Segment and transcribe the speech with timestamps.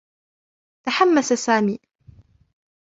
[0.85, 1.79] تحمّس سامي.